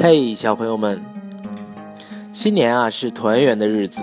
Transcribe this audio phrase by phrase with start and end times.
[0.00, 1.00] 嘿，小朋友们，
[2.32, 4.02] 新年啊是团圆的日子，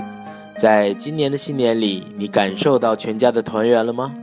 [0.56, 4.14] 在今年的新年里，你感受到全家的团圆了吗？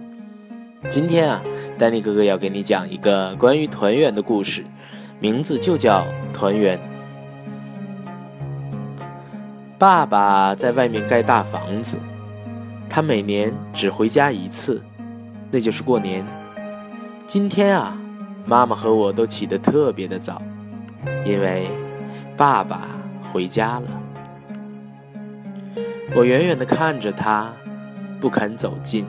[0.88, 1.42] 今天啊，
[1.76, 4.64] 丹尼哥哥要给你讲一个关于团圆的故事，
[5.18, 6.78] 名字就叫《团圆》。
[9.76, 11.98] 爸爸在外面盖大房子，
[12.88, 14.80] 他每年只回家一次，
[15.50, 16.24] 那就是过年。
[17.26, 17.98] 今天啊，
[18.46, 20.40] 妈妈和我都起得特别的早。
[21.26, 21.68] 因为
[22.36, 22.82] 爸爸
[23.32, 23.88] 回家了，
[26.14, 27.50] 我远远地看着他，
[28.20, 29.04] 不肯走近。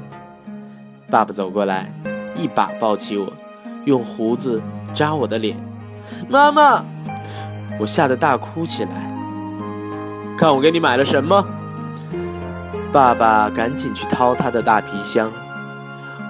[1.12, 1.94] 爸爸走过来，
[2.36, 3.32] 一把抱起我，
[3.86, 4.60] 用胡子
[4.96, 5.56] 扎我的脸。
[6.28, 6.84] 妈妈，
[7.80, 9.14] 我吓得大哭起来。
[10.36, 11.46] 看我给你买了什么？
[12.92, 15.32] 爸爸赶紧去掏他的大皮箱。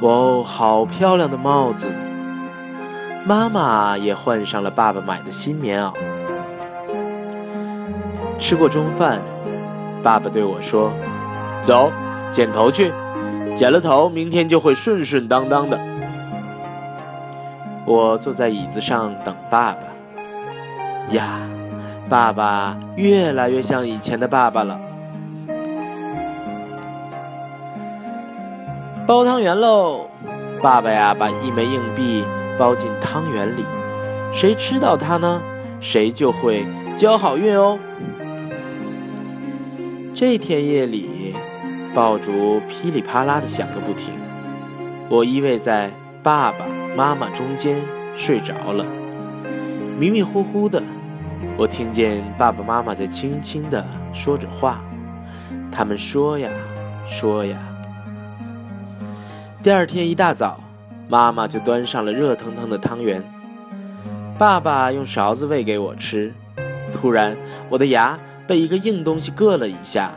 [0.02, 1.90] 哦，好漂亮的帽子！
[3.28, 5.92] 妈妈也换上了爸爸买的新棉袄。
[8.40, 9.20] 吃过中饭，
[10.02, 10.94] 爸爸对我说
[11.60, 11.92] ：“走，
[12.32, 12.94] 剪头去，
[13.54, 15.78] 剪了头，明天就会顺顺当当的。”
[17.84, 21.14] 我坐在椅子上等爸爸。
[21.14, 21.42] 呀，
[22.08, 24.80] 爸爸越来越像以前的爸爸了。
[29.06, 30.08] 包汤圆喽！
[30.62, 32.24] 爸爸呀，把一枚硬币。
[32.58, 33.64] 包进汤圆里，
[34.34, 35.42] 谁吃到它呢？
[35.80, 37.78] 谁就会交好运哦。
[40.14, 41.36] 这天夜里，
[41.94, 44.12] 爆竹噼里啪啦的响个不停，
[45.08, 45.92] 我依偎在
[46.24, 47.78] 爸爸妈妈中间
[48.16, 48.84] 睡着了。
[50.00, 50.82] 迷迷糊糊的，
[51.56, 54.84] 我听见爸爸妈妈在轻轻的说着话，
[55.72, 56.50] 他们说呀
[57.06, 57.58] 说呀。
[59.62, 60.60] 第二天一大早。
[61.10, 63.24] 妈妈就端上了热腾腾的汤圆，
[64.38, 66.34] 爸爸用勺子喂给我吃。
[66.92, 67.38] 突然，
[67.70, 70.12] 我的牙被一个硬东西硌了一下。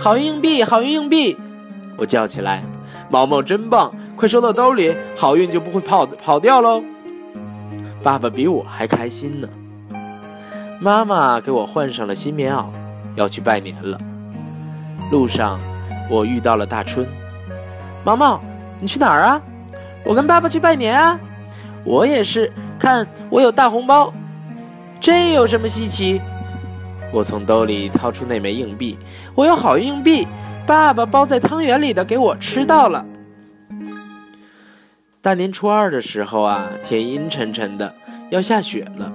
[0.00, 1.36] 好运硬币，好运硬币！
[1.96, 2.62] 我叫起来
[3.10, 6.82] ：“毛毛真棒，快收到兜里，好运就不会跑跑掉喽！”
[8.02, 9.48] 爸爸比我还开心呢。
[10.80, 12.66] 妈妈给我换上了新棉袄，
[13.16, 13.98] 要去拜年了。
[15.10, 15.58] 路上，
[16.08, 17.06] 我遇到了大春，
[18.04, 18.40] 毛毛。
[18.80, 19.42] 你去哪儿啊？
[20.04, 21.18] 我跟爸爸去拜年啊！
[21.84, 24.12] 我也是，看我有大红包，
[25.00, 26.20] 这有什么稀奇？
[27.12, 28.98] 我从兜里掏出那枚硬币，
[29.34, 30.26] 我有好硬币，
[30.66, 33.04] 爸爸包在汤圆里的给我吃到了。
[35.20, 37.94] 大年初二的时候啊，天阴沉沉的，
[38.30, 39.12] 要下雪了。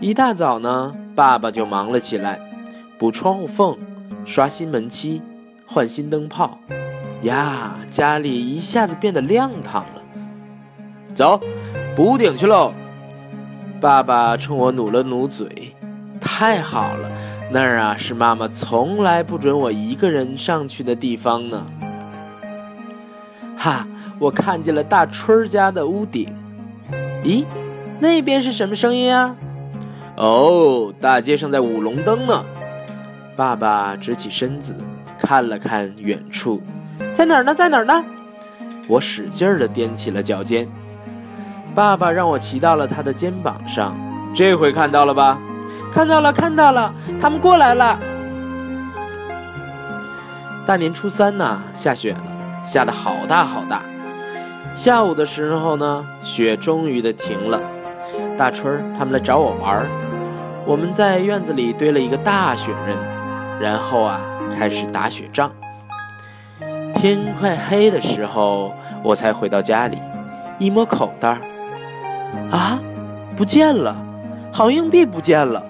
[0.00, 2.40] 一大早呢，爸爸就忙了起来，
[2.98, 3.76] 补窗户缝，
[4.24, 5.22] 刷新门漆，
[5.66, 6.58] 换新灯泡。
[7.22, 10.02] 呀，家里一下子变得亮堂了。
[11.14, 11.40] 走，
[11.94, 12.72] 补屋顶去喽！
[13.80, 15.74] 爸爸冲我努了努嘴。
[16.20, 17.10] 太好了，
[17.50, 21.66] 那儿啊是妈妈从来不准我一个人上去的地方呢。
[23.56, 23.86] 哈，
[24.18, 26.26] 我看见了大春儿家的屋顶。
[27.22, 27.44] 咦，
[28.00, 29.36] 那边是什么声音啊？
[30.16, 32.44] 哦，大街上在舞龙灯呢。
[33.36, 34.74] 爸爸直起身子，
[35.18, 36.62] 看了看远处。
[37.14, 37.54] 在哪儿呢？
[37.54, 38.04] 在哪儿呢？
[38.88, 40.68] 我使劲儿地踮起了脚尖。
[41.74, 43.96] 爸爸让我骑到了他的肩膀上，
[44.34, 45.38] 这回看到了吧？
[45.92, 47.98] 看到了，看到了，他们过来了。
[50.66, 52.22] 大年初三呢，下雪了，
[52.66, 53.82] 下的好大好大。
[54.74, 57.60] 下午的时候呢，雪终于的停了。
[58.36, 59.86] 大春儿他们来找我玩儿，
[60.66, 62.96] 我们在院子里堆了一个大雪人，
[63.60, 64.20] 然后啊，
[64.56, 65.50] 开始打雪仗。
[67.02, 69.98] 天快黑的时候，我才回到家里，
[70.56, 71.36] 一摸口袋，
[72.48, 72.80] 啊，
[73.34, 73.96] 不见了，
[74.52, 75.66] 好硬币不见了。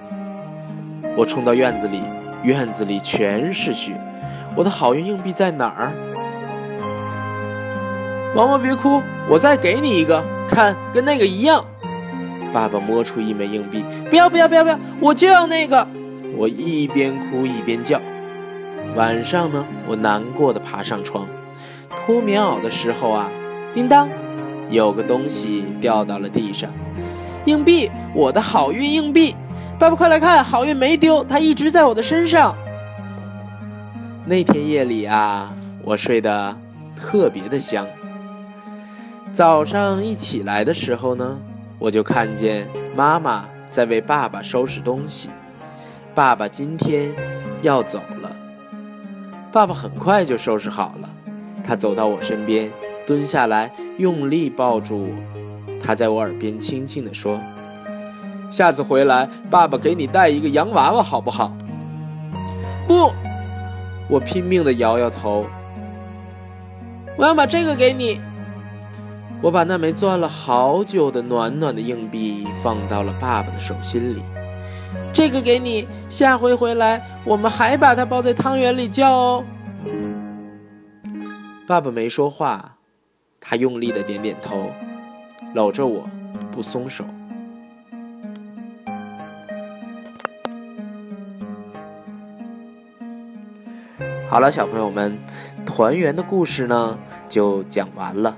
[1.17, 2.03] 我冲到院子里，
[2.43, 3.99] 院子里全是雪，
[4.55, 5.95] 我的好运硬币在哪儿？
[8.37, 11.65] 毛毛别哭，我再给你一个，看跟那个一样。
[12.53, 15.89] 爸爸摸出一枚硬币，不要不要不要不要，我就要那个。
[16.37, 17.99] 我一边哭一边叫。
[18.95, 21.27] 晚上呢，我难过的爬上床，
[21.97, 23.31] 脱棉袄的时候啊，
[23.73, 24.09] 叮当，
[24.69, 26.71] 有个东西掉到了地上，
[27.47, 29.35] 硬币，我的好运硬币，
[29.79, 32.55] 爸爸快来看，好运没丢，它一直在我的身上。
[34.27, 35.53] 那天夜里啊，
[35.83, 36.55] 我睡得
[36.95, 37.87] 特别的香。
[39.33, 41.39] 早上一起来的时候呢，
[41.79, 45.31] 我就看见妈妈在为爸爸收拾东西，
[46.15, 47.11] 爸爸今天
[47.63, 48.32] 要走了。
[49.53, 51.11] 爸爸很快就收拾好了，
[51.63, 52.73] 他走到我身边，
[53.07, 55.79] 蹲下来，用力抱住我。
[55.79, 57.39] 他在我耳边轻轻地说
[58.51, 61.55] ：“下次回来，爸爸给你带一个洋娃娃，好不好？”
[62.89, 63.13] 不，
[64.09, 65.45] 我拼命的摇摇头。
[67.19, 68.23] 我要把这个给你。
[69.43, 74.23] 我把那枚攥了好久的暖暖的硬币放到了爸爸的手心里。
[75.13, 79.45] 这个给你，下回回来我们还把它包在汤圆里叫哦。
[81.67, 82.77] 爸爸没说话，
[83.41, 84.71] 他用力的点点头，
[85.55, 86.09] 搂着我
[86.51, 87.05] 不松手。
[94.29, 95.19] 好了，小朋友们，
[95.67, 96.99] 团圆的故事呢
[97.29, 98.35] 就讲完了。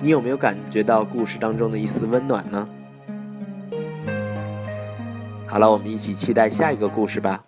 [0.00, 2.68] 你有没有感觉到故事当中的一丝温暖呢？
[5.48, 7.47] 好了，我们一起期待下一个故事吧。